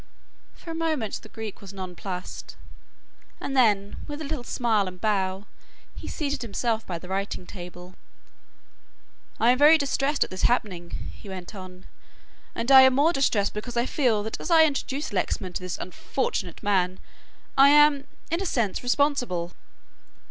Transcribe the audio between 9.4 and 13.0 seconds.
am very distressed at this happening," he went on, "and I am